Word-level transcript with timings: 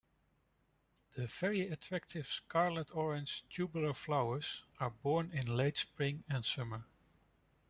The 1.15 1.27
very 1.27 1.69
attractive 1.69 2.25
scarlet-orange 2.25 3.43
tubular 3.51 3.93
flowers 3.93 4.63
are 4.79 4.89
borne 4.89 5.29
in 5.29 5.45
late 5.55 5.77
spring 5.77 6.23
and 6.27 6.43
summer. 6.43 6.85